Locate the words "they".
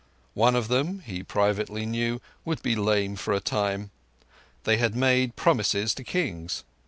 4.63-4.77